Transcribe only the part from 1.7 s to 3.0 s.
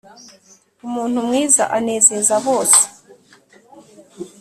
anezeza bose